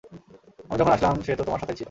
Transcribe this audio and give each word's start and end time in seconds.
আমি 0.69 0.77
যখন 0.79 0.93
আসলাম 0.93 1.15
সে 1.21 1.31
তো 1.35 1.43
তোমার 1.43 1.59
সাথেই 1.59 1.75
ছিল। 1.75 1.79